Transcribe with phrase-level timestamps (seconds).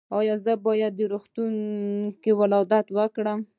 [0.17, 1.53] ایا زه باید په روغتون
[2.21, 3.39] کې ولادت وکړم؟